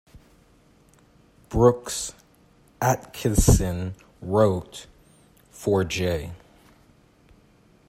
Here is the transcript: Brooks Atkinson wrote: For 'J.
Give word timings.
Brooks 1.49 2.13
Atkinson 2.81 3.93
wrote: 4.19 4.87
For 5.51 5.83
'J. 5.83 6.31